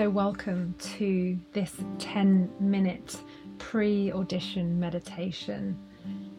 So, 0.00 0.08
welcome 0.08 0.74
to 0.96 1.38
this 1.52 1.76
10 1.98 2.50
minute 2.58 3.22
pre 3.58 4.10
audition 4.10 4.80
meditation. 4.80 5.78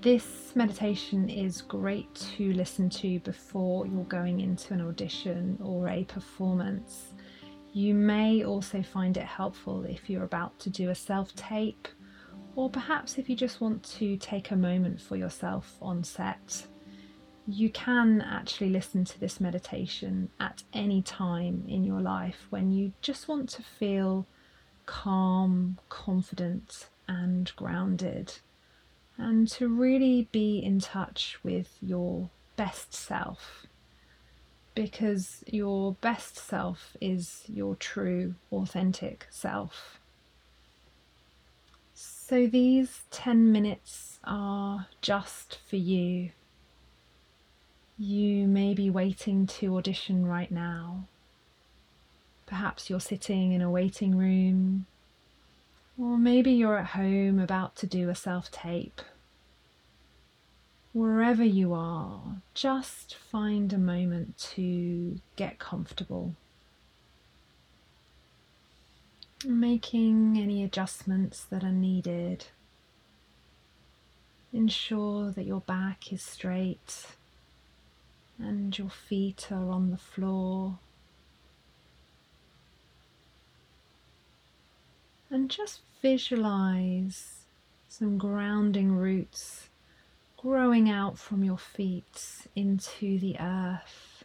This 0.00 0.56
meditation 0.56 1.28
is 1.28 1.62
great 1.62 2.12
to 2.36 2.52
listen 2.52 2.90
to 2.90 3.20
before 3.20 3.86
you're 3.86 4.06
going 4.06 4.40
into 4.40 4.74
an 4.74 4.80
audition 4.80 5.56
or 5.62 5.88
a 5.88 6.02
performance. 6.02 7.14
You 7.72 7.94
may 7.94 8.42
also 8.42 8.82
find 8.82 9.16
it 9.16 9.22
helpful 9.22 9.84
if 9.84 10.10
you're 10.10 10.24
about 10.24 10.58
to 10.58 10.68
do 10.68 10.90
a 10.90 10.94
self 10.96 11.32
tape, 11.36 11.86
or 12.56 12.68
perhaps 12.68 13.18
if 13.18 13.30
you 13.30 13.36
just 13.36 13.60
want 13.60 13.84
to 14.00 14.16
take 14.16 14.50
a 14.50 14.56
moment 14.56 15.00
for 15.00 15.14
yourself 15.14 15.76
on 15.80 16.02
set 16.02 16.66
you 17.46 17.68
can 17.68 18.22
actually 18.22 18.70
listen 18.70 19.04
to 19.04 19.20
this 19.20 19.40
meditation 19.40 20.30
at 20.40 20.62
any 20.72 21.02
time 21.02 21.64
in 21.68 21.84
your 21.84 22.00
life 22.00 22.46
when 22.50 22.72
you 22.72 22.92
just 23.02 23.28
want 23.28 23.48
to 23.50 23.62
feel 23.62 24.26
calm, 24.86 25.78
confident, 25.88 26.88
and 27.06 27.52
grounded, 27.56 28.32
and 29.18 29.46
to 29.48 29.68
really 29.68 30.28
be 30.32 30.58
in 30.58 30.80
touch 30.80 31.38
with 31.42 31.76
your 31.82 32.30
best 32.56 32.94
self. 32.94 33.66
Because 34.74 35.44
your 35.46 35.92
best 36.00 36.36
self 36.36 36.96
is 37.00 37.44
your 37.46 37.76
true, 37.76 38.34
authentic 38.50 39.26
self. 39.30 40.00
So, 41.94 42.46
these 42.48 43.02
10 43.12 43.52
minutes 43.52 44.18
are 44.24 44.88
just 45.00 45.58
for 45.68 45.76
you 45.76 46.30
you 47.98 48.48
may 48.48 48.74
be 48.74 48.90
waiting 48.90 49.46
to 49.46 49.76
audition 49.76 50.26
right 50.26 50.50
now. 50.50 51.04
Perhaps 52.46 52.90
you're 52.90 53.00
sitting 53.00 53.52
in 53.52 53.62
a 53.62 53.70
waiting 53.70 54.16
room, 54.16 54.86
or 55.98 56.18
maybe 56.18 56.50
you're 56.50 56.78
at 56.78 56.88
home 56.88 57.38
about 57.38 57.76
to 57.76 57.86
do 57.86 58.08
a 58.08 58.14
self 58.14 58.50
tape. 58.50 59.00
Wherever 60.92 61.44
you 61.44 61.72
are, 61.72 62.36
just 62.52 63.14
find 63.14 63.72
a 63.72 63.78
moment 63.78 64.38
to 64.54 65.20
get 65.36 65.58
comfortable. 65.58 66.34
Making 69.44 70.38
any 70.38 70.62
adjustments 70.62 71.44
that 71.44 71.64
are 71.64 71.72
needed. 71.72 72.46
Ensure 74.52 75.32
that 75.32 75.46
your 75.46 75.60
back 75.60 76.12
is 76.12 76.22
straight 76.22 77.06
and 78.38 78.76
your 78.76 78.90
feet 78.90 79.48
are 79.50 79.70
on 79.70 79.90
the 79.90 79.96
floor. 79.96 80.78
And 85.30 85.50
just 85.50 85.80
visualize 86.00 87.44
some 87.88 88.18
grounding 88.18 88.92
roots 88.96 89.68
growing 90.36 90.90
out 90.90 91.18
from 91.18 91.42
your 91.42 91.56
feet 91.56 92.46
into 92.54 93.18
the 93.18 93.36
earth. 93.40 94.24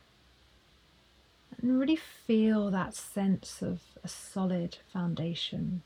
And 1.61 1.79
really 1.79 1.95
feel 1.95 2.69
that 2.71 2.93
sense 2.93 3.61
of 3.61 3.81
a 4.03 4.07
solid 4.07 4.77
foundation, 4.91 5.81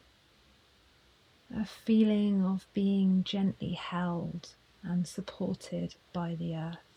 a 1.55 1.65
feeling 1.65 2.43
of 2.43 2.65
being 2.73 3.23
gently 3.23 3.73
held 3.73 4.49
and 4.83 5.07
supported 5.07 5.95
by 6.11 6.35
the 6.35 6.55
earth. 6.55 6.92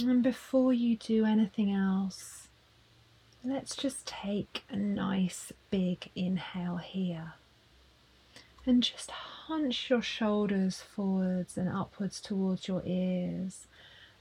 And 0.00 0.22
before 0.22 0.72
you 0.72 0.96
do 0.96 1.26
anything 1.26 1.70
else, 1.70 2.48
let's 3.44 3.76
just 3.76 4.06
take 4.06 4.64
a 4.70 4.76
nice 4.76 5.52
big 5.70 6.08
inhale 6.16 6.78
here. 6.78 7.34
And 8.64 8.82
just 8.82 9.10
hunch 9.10 9.90
your 9.90 10.00
shoulders 10.00 10.80
forwards 10.80 11.58
and 11.58 11.68
upwards 11.68 12.20
towards 12.20 12.68
your 12.68 12.82
ears. 12.86 13.66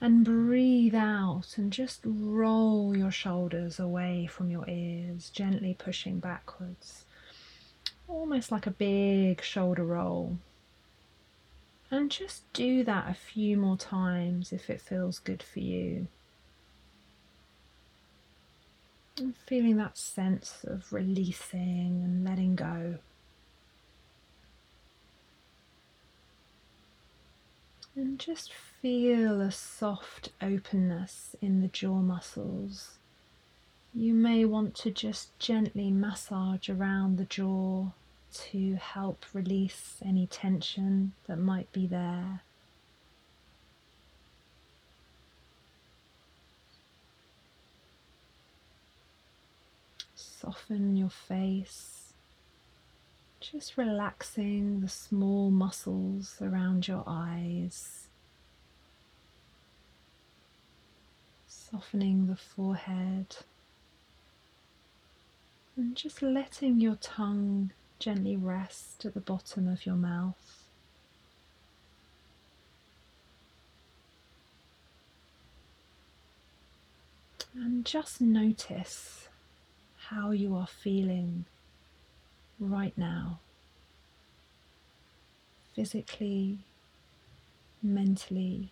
And 0.02 0.26
breathe 0.26 0.96
out 0.96 1.58
and 1.58 1.72
just 1.72 2.02
roll 2.04 2.98
your 2.98 3.12
shoulders 3.12 3.80
away 3.80 4.26
from 4.26 4.50
your 4.50 4.68
ears, 4.68 5.30
gently 5.30 5.76
pushing 5.78 6.20
backwards. 6.20 7.06
Almost 8.10 8.52
like 8.52 8.68
a 8.68 8.72
big 8.72 9.42
shoulder 9.42 9.86
roll. 9.86 10.38
And 11.94 12.10
just 12.10 12.52
do 12.54 12.86
that 12.86 13.10
a 13.10 13.14
few 13.14 13.58
more 13.58 13.76
times 13.76 14.54
if 14.54 14.70
it 14.70 14.80
feels 14.80 15.20
good 15.20 15.44
for 15.44 15.60
you. 15.60 16.08
And 19.18 19.36
feeling 19.46 19.76
that 19.76 19.98
sense 19.98 20.64
of 20.64 20.94
releasing 20.94 22.02
and 22.02 22.24
letting 22.24 22.56
go. 22.56 23.00
And 27.94 28.18
just 28.18 28.54
feel 28.54 29.42
a 29.42 29.52
soft 29.52 30.30
openness 30.42 31.36
in 31.42 31.60
the 31.60 31.68
jaw 31.68 31.96
muscles. 31.96 33.00
You 33.94 34.14
may 34.14 34.46
want 34.46 34.76
to 34.76 34.92
just 34.92 35.38
gently 35.40 35.92
massage 35.92 36.70
around 36.70 37.18
the 37.18 37.26
jaw 37.26 37.90
to 38.34 38.76
help 38.76 39.26
release 39.34 39.98
any 40.06 40.28
tension 40.28 41.14
that 41.28 41.38
might 41.38 41.72
be 41.72 41.88
there. 41.88 42.42
Soften 50.16 50.96
your 50.98 51.10
face, 51.10 52.14
just 53.40 53.78
relaxing 53.78 54.82
the 54.82 54.90
small 54.90 55.52
muscles 55.52 56.38
around 56.42 56.88
your 56.88 57.04
eyes. 57.06 58.08
Softening 61.48 62.28
the 62.28 62.36
forehead 62.36 63.38
and 65.78 65.96
just 65.96 66.22
letting 66.22 66.80
your 66.80 66.96
tongue 66.96 67.72
gently 68.02 68.36
rest 68.36 69.06
at 69.06 69.14
the 69.14 69.20
bottom 69.20 69.68
of 69.68 69.86
your 69.86 69.96
mouth. 69.96 70.66
And 77.54 77.86
just 77.86 78.20
notice 78.20 79.28
how 80.08 80.32
you 80.32 80.56
are 80.56 80.68
feeling 80.68 81.46
right 82.60 82.98
now, 82.98 83.40
physically, 85.76 86.60
mentally, 87.84 88.72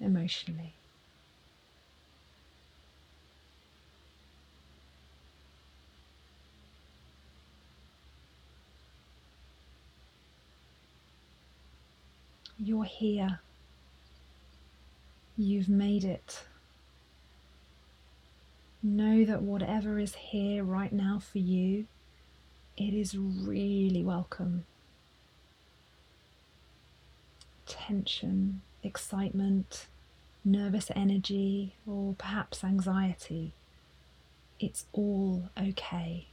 emotionally. 0.00 0.74
You're 12.68 12.84
here. 12.84 13.40
You've 15.38 15.70
made 15.70 16.04
it. 16.04 16.44
Know 18.82 19.24
that 19.24 19.40
whatever 19.40 19.98
is 19.98 20.14
here 20.16 20.62
right 20.62 20.92
now 20.92 21.18
for 21.18 21.38
you, 21.38 21.86
it 22.76 22.92
is 22.92 23.16
really 23.16 24.02
welcome. 24.04 24.66
Tension, 27.64 28.60
excitement, 28.82 29.86
nervous 30.44 30.90
energy, 30.94 31.72
or 31.86 32.16
perhaps 32.18 32.62
anxiety. 32.62 33.54
It's 34.60 34.84
all 34.92 35.48
okay. 35.58 36.26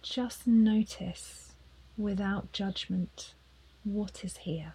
Just 0.00 0.46
notice 0.46 1.52
without 1.98 2.50
judgment 2.52 3.34
what 3.84 4.24
is 4.24 4.38
here. 4.38 4.74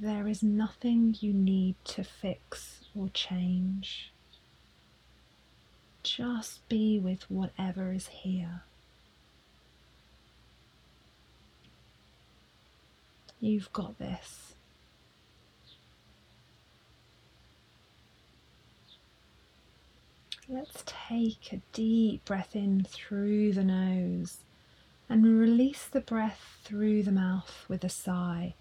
There 0.00 0.28
is 0.28 0.42
nothing 0.42 1.16
you 1.18 1.32
need 1.32 1.74
to 1.86 2.04
fix 2.04 2.84
or 2.94 3.08
change. 3.08 4.12
Just 6.02 6.66
be 6.68 6.98
with 6.98 7.28
whatever 7.30 7.92
is 7.92 8.06
here. 8.08 8.62
You've 13.40 13.72
got 13.72 13.98
this. 13.98 14.47
Let's 20.50 20.82
take 20.86 21.52
a 21.52 21.60
deep 21.74 22.24
breath 22.24 22.56
in 22.56 22.82
through 22.84 23.52
the 23.52 23.64
nose 23.64 24.38
And 25.08 25.38
release 25.38 25.86
the 25.86 26.00
breath 26.00 26.58
through 26.64 27.02
the 27.02 27.12
mouth 27.12 27.66
with 27.68 27.84
a 27.84 27.88
sigh. 27.90 28.54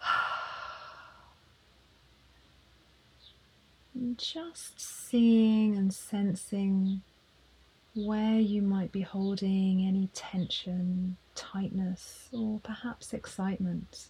Just 4.16 4.80
seeing 4.80 5.76
and 5.76 5.92
sensing 5.92 7.02
where 7.94 8.38
you 8.38 8.62
might 8.62 8.92
be 8.92 9.00
holding 9.02 9.84
any 9.86 10.08
tension, 10.14 11.16
tightness, 11.34 12.28
or 12.32 12.60
perhaps 12.62 13.12
excitement. 13.12 14.06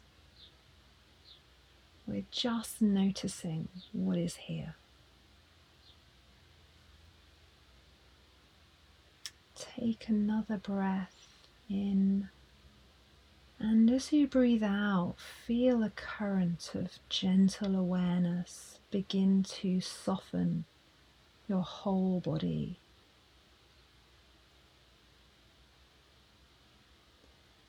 We're 2.06 2.24
just 2.30 2.82
noticing 2.82 3.68
what 3.92 4.18
is 4.18 4.36
here. 4.36 4.74
Take 9.78 10.08
another 10.08 10.56
breath 10.56 11.46
in, 11.68 12.28
and 13.58 13.90
as 13.90 14.12
you 14.12 14.28
breathe 14.28 14.62
out, 14.62 15.16
feel 15.18 15.82
a 15.82 15.90
current 15.90 16.70
of 16.74 17.00
gentle 17.08 17.74
awareness 17.74 18.78
begin 18.92 19.42
to 19.42 19.80
soften 19.80 20.64
your 21.48 21.62
whole 21.62 22.20
body. 22.20 22.78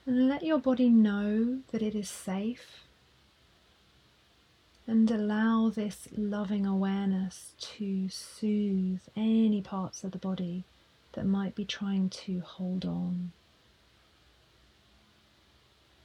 And 0.06 0.28
let 0.28 0.44
your 0.44 0.60
body 0.60 0.90
know 0.90 1.62
that 1.72 1.82
it 1.82 1.96
is 1.96 2.10
safe. 2.10 2.84
And 4.86 5.10
allow 5.10 5.70
this 5.70 6.08
loving 6.16 6.68
awareness 6.68 7.54
to 7.60 8.10
soothe 8.10 9.02
any 9.16 9.62
parts 9.62 10.04
of 10.04 10.12
the 10.12 10.20
body 10.20 10.66
that 11.16 11.26
might 11.26 11.56
be 11.56 11.66
trying 11.66 12.10
to 12.10 12.42
hold 12.42 12.86
on. 12.86 13.32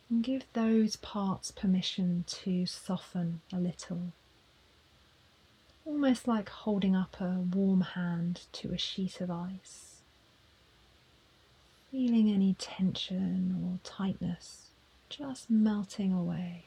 And 0.09 0.25
give 0.25 0.45
those 0.55 0.97
parts 0.97 1.51
permission 1.51 2.25
to 2.27 2.67
soften 2.67 3.43
a 3.53 3.59
little. 3.59 4.13
Almost 5.85 6.27
like 6.27 6.49
holding 6.49 6.97
up 6.97 7.21
a 7.21 7.39
warm 7.39 7.83
hand 7.83 8.43
to 8.53 8.73
a 8.73 8.79
sheet 8.79 9.21
of 9.21 9.31
ice. 9.31 10.01
Feeling 11.91 12.31
any 12.33 12.55
tension 12.55 13.61
or 13.65 13.79
tightness 13.89 14.71
just 15.11 15.51
melting 15.51 16.13
away. 16.13 16.65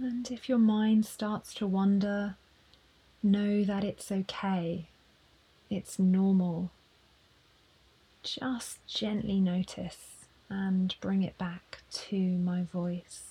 And 0.00 0.30
if 0.30 0.48
your 0.48 0.58
mind 0.58 1.06
starts 1.06 1.52
to 1.54 1.66
wander, 1.66 2.36
know 3.22 3.64
that 3.64 3.84
it's 3.84 4.12
okay. 4.12 4.86
It's 5.70 5.98
normal. 5.98 6.70
Just 8.22 8.84
gently 8.86 9.40
notice 9.40 10.26
and 10.48 10.94
bring 11.00 11.22
it 11.22 11.36
back 11.36 11.82
to 11.90 12.16
my 12.16 12.62
voice. 12.62 13.28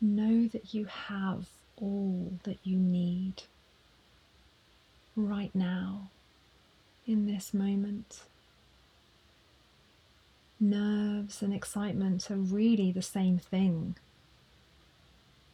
know 0.00 0.46
that 0.48 0.74
you 0.74 0.86
have 0.86 1.46
all 1.80 2.32
that 2.44 2.58
you 2.64 2.76
need 2.76 3.42
right 5.14 5.54
now 5.54 6.10
in 7.06 7.26
this 7.26 7.52
moment. 7.52 8.22
Nerves 10.58 11.42
and 11.42 11.52
excitement 11.52 12.30
are 12.30 12.36
really 12.36 12.92
the 12.92 13.02
same 13.02 13.38
thing. 13.38 13.96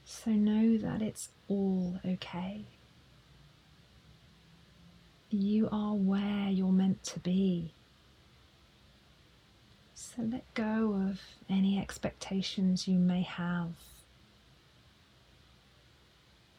So 0.05 0.31
know 0.31 0.77
that 0.79 1.03
it's 1.03 1.31
all 1.49 1.99
okay. 2.07 2.65
You 5.31 5.69
are 5.73 5.95
where 5.95 6.49
you're 6.49 6.73
meant 6.73 7.03
to 7.05 7.21
be. 7.21 7.73
So 9.95 10.23
let 10.23 10.53
go 10.55 10.95
of 11.09 11.21
any 11.49 11.79
expectations 11.79 12.87
you 12.87 12.99
may 12.99 13.23
have 13.23 13.75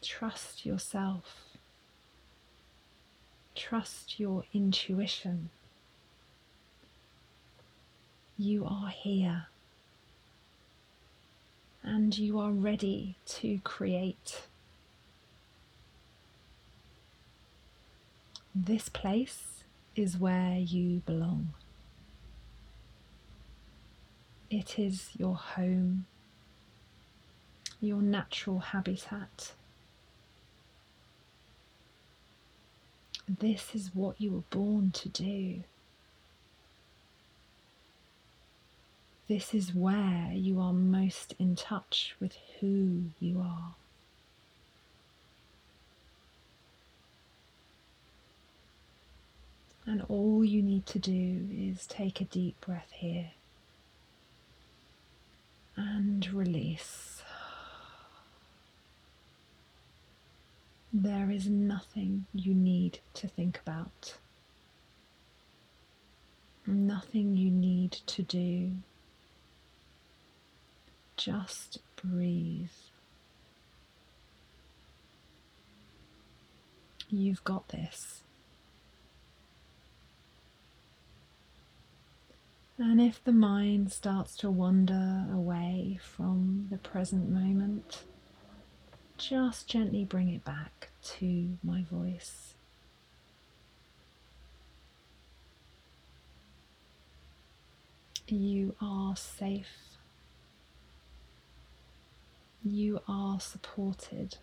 Trust 0.03 0.65
yourself. 0.65 1.57
Trust 3.55 4.19
your 4.19 4.43
intuition. 4.53 5.49
You 8.37 8.65
are 8.65 8.89
here 8.89 9.47
and 11.83 12.17
you 12.17 12.39
are 12.39 12.51
ready 12.51 13.17
to 13.25 13.59
create. 13.63 14.43
This 18.55 18.89
place 18.89 19.63
is 19.95 20.17
where 20.17 20.57
you 20.57 21.01
belong. 21.05 21.53
It 24.49 24.79
is 24.79 25.09
your 25.17 25.35
home, 25.35 26.05
your 27.81 28.01
natural 28.01 28.59
habitat. 28.59 29.53
This 33.27 33.75
is 33.75 33.91
what 33.93 34.19
you 34.19 34.31
were 34.31 34.43
born 34.49 34.91
to 34.91 35.09
do. 35.09 35.63
This 39.33 39.55
is 39.55 39.73
where 39.73 40.29
you 40.31 40.59
are 40.59 40.73
most 40.73 41.33
in 41.39 41.55
touch 41.55 42.15
with 42.19 42.37
who 42.59 43.05
you 43.19 43.39
are. 43.39 43.73
And 49.87 50.03
all 50.07 50.45
you 50.45 50.61
need 50.61 50.85
to 50.85 50.99
do 50.99 51.47
is 51.51 51.87
take 51.87 52.21
a 52.21 52.25
deep 52.25 52.61
breath 52.61 52.91
here 52.91 53.31
and 55.75 56.31
release. 56.31 57.23
There 60.93 61.31
is 61.31 61.49
nothing 61.49 62.27
you 62.35 62.53
need 62.53 62.99
to 63.15 63.27
think 63.27 63.59
about, 63.65 64.17
nothing 66.67 67.35
you 67.35 67.49
need 67.49 67.93
to 67.93 68.21
do. 68.21 68.73
Just 71.15 71.79
breathe. 71.95 72.69
You've 77.09 77.43
got 77.43 77.69
this. 77.69 78.23
And 82.77 82.99
if 82.99 83.23
the 83.23 83.31
mind 83.31 83.91
starts 83.91 84.35
to 84.37 84.49
wander 84.49 85.27
away 85.31 85.99
from 86.01 86.67
the 86.71 86.77
present 86.77 87.29
moment, 87.29 88.03
just 89.17 89.67
gently 89.67 90.03
bring 90.03 90.29
it 90.29 90.43
back 90.43 90.89
to 91.03 91.57
my 91.63 91.83
voice. 91.83 92.55
You 98.27 98.75
are 98.81 99.15
safe. 99.15 99.92
You 102.65 103.01
are 103.09 103.41
supported. 103.41 104.37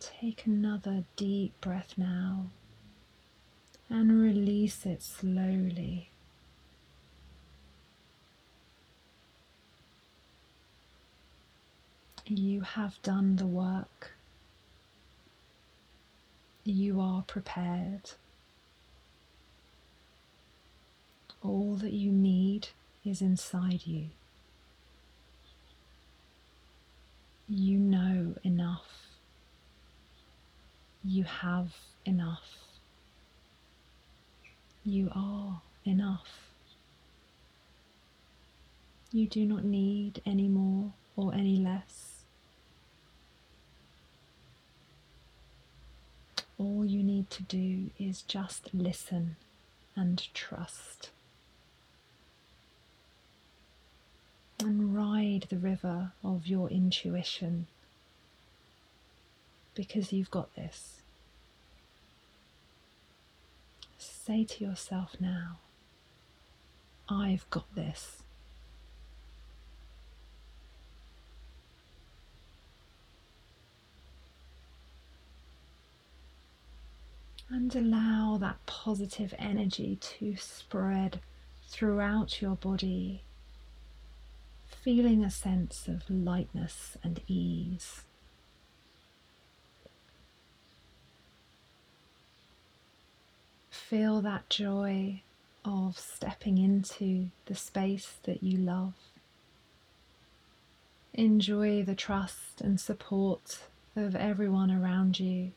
Take 0.00 0.46
another 0.46 1.04
deep 1.14 1.60
breath 1.60 1.94
now 1.96 2.46
and 3.88 4.20
release 4.20 4.84
it 4.84 5.02
slowly. 5.02 6.10
You 12.26 12.62
have 12.62 13.00
done 13.02 13.36
the 13.36 13.46
work. 13.46 14.12
You 16.64 17.00
are 17.00 17.22
prepared. 17.22 18.10
All 21.42 21.74
that 21.76 21.92
you 21.92 22.12
need 22.12 22.68
is 23.04 23.22
inside 23.22 23.82
you. 23.86 24.06
You 27.48 27.78
know 27.78 28.34
enough. 28.44 29.06
You 31.02 31.24
have 31.24 31.74
enough. 32.04 32.56
You 34.84 35.10
are 35.14 35.62
enough. 35.84 36.52
You 39.12 39.26
do 39.26 39.44
not 39.44 39.64
need 39.64 40.22
any 40.24 40.46
more 40.46 40.92
or 41.16 41.34
any 41.34 41.56
less. 41.56 42.10
all 46.60 46.84
you 46.84 47.02
need 47.02 47.30
to 47.30 47.42
do 47.44 47.90
is 47.98 48.20
just 48.20 48.68
listen 48.74 49.36
and 49.96 50.28
trust. 50.34 51.08
Wade 54.62 55.46
the 55.48 55.56
river 55.56 56.12
of 56.22 56.46
your 56.46 56.68
intuition 56.68 57.66
because 59.74 60.12
you've 60.12 60.30
got 60.30 60.54
this. 60.54 61.00
Say 63.98 64.44
to 64.44 64.64
yourself 64.64 65.16
now, 65.20 65.58
I've 67.08 67.48
got 67.50 67.74
this. 67.74 68.22
And 77.48 77.74
allow 77.74 78.36
that 78.40 78.64
positive 78.66 79.34
energy 79.38 79.96
to 80.00 80.36
spread 80.36 81.20
throughout 81.66 82.40
your 82.40 82.54
body, 82.54 83.22
feeling 84.82 85.22
a 85.22 85.30
sense 85.30 85.86
of 85.88 86.08
lightness 86.08 86.96
and 87.02 87.20
ease. 87.26 88.02
Feel 93.70 94.20
that 94.22 94.48
joy 94.48 95.22
of 95.64 95.98
stepping 95.98 96.56
into 96.56 97.28
the 97.46 97.54
space 97.54 98.14
that 98.22 98.42
you 98.42 98.56
love. 98.56 98.94
Enjoy 101.12 101.82
the 101.82 101.94
trust 101.94 102.60
and 102.60 102.80
support 102.80 103.64
of 103.96 104.14
everyone 104.16 104.70
around 104.70 105.20
you. 105.20 105.52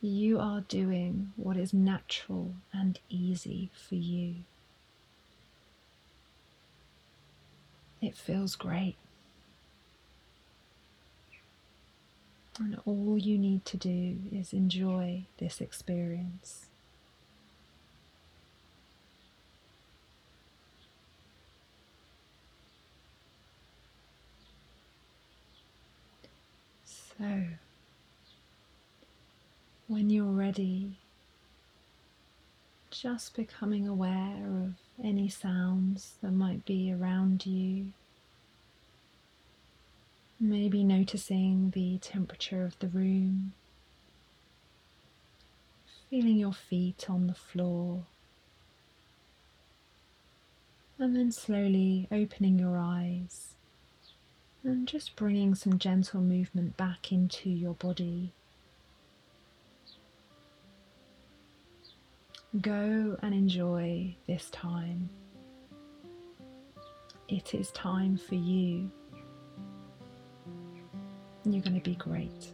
You 0.00 0.38
are 0.38 0.60
doing 0.60 1.32
what 1.36 1.56
is 1.56 1.74
natural 1.74 2.54
and 2.72 2.98
easy 3.10 3.70
for 3.74 3.96
you. 3.96 4.36
It 8.04 8.18
feels 8.18 8.54
great. 8.54 8.96
And 12.58 12.78
all 12.84 13.16
you 13.16 13.38
need 13.38 13.64
to 13.64 13.78
do 13.78 14.18
is 14.30 14.52
enjoy 14.52 15.24
this 15.38 15.62
experience. 15.62 16.66
So, 26.84 27.44
when 29.88 30.10
you're 30.10 30.26
ready, 30.26 30.98
just 32.90 33.34
becoming 33.34 33.88
aware 33.88 34.36
of 34.46 34.83
any 35.02 35.28
sounds 35.28 36.14
that 36.22 36.32
might 36.32 36.64
be 36.64 36.92
around 36.92 37.46
you. 37.46 37.92
Maybe 40.38 40.84
noticing 40.84 41.70
the 41.70 41.98
temperature 41.98 42.64
of 42.64 42.78
the 42.78 42.88
room, 42.88 43.52
feeling 46.10 46.36
your 46.36 46.52
feet 46.52 47.06
on 47.08 47.26
the 47.26 47.34
floor, 47.34 48.04
and 50.98 51.16
then 51.16 51.32
slowly 51.32 52.06
opening 52.12 52.58
your 52.58 52.78
eyes. 52.78 53.54
And 54.62 54.88
just 54.88 55.14
bringing 55.14 55.54
some 55.54 55.78
gentle 55.78 56.22
movement 56.22 56.76
back 56.76 57.12
into 57.12 57.50
your 57.50 57.74
body. 57.74 58.32
Go 62.60 63.16
and 63.22 63.34
enjoy 63.34 64.14
this 64.26 64.48
time. 64.50 65.08
It 67.28 67.54
is 67.54 67.70
time 67.72 68.16
for 68.16 68.36
you 68.36 68.90
you're 71.44 71.62
going 71.62 71.74
to 71.74 71.80
be 71.80 71.96
great. 71.96 72.52